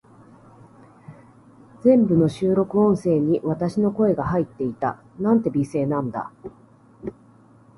[1.83, 4.99] 全部の収録音声に、私の声が入っていた。
[5.19, 6.31] なんて美声なんだ。